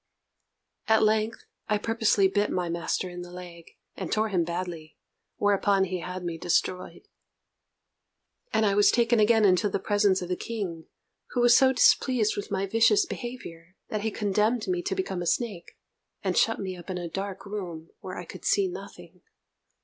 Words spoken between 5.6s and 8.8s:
he had me destroyed, and I